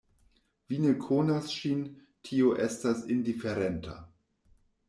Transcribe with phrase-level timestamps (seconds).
[0.71, 1.83] Vi ne konas ŝin,
[2.31, 3.99] tio estas indiferenta!